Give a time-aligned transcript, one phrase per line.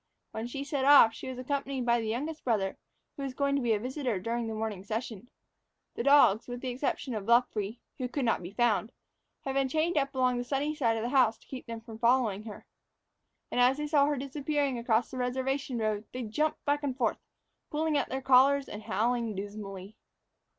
[0.31, 2.75] When she set off, she was accompanied by the youngest brother,
[3.15, 5.29] who was going to be a visitor during the morning session.
[5.93, 8.93] The dogs, with the exception of Luffree (who could not be found),
[9.45, 11.99] had been chained up along the sunny side of the house to keep them from
[11.99, 12.65] following her.
[13.51, 17.19] And as they saw her disappearing across the reservation road, they jumped back and forth,
[17.69, 19.97] pulling at their collars and howling dismally.